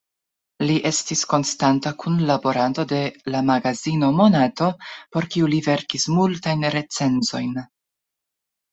[0.69, 3.03] Li estis konstanta kunlaboranto de
[3.35, 4.73] la magazino "Monato",
[5.13, 7.57] por kiu li verkis multajn recenzojn.